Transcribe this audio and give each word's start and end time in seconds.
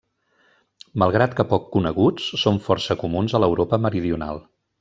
Malgrat 1.03 1.35
que 1.41 1.45
poc 1.51 1.69
coneguts, 1.77 2.27
són 2.47 2.59
força 2.71 3.01
comuns 3.05 3.37
a 3.37 3.43
l'Europa 3.45 3.81
meridional. 3.89 4.43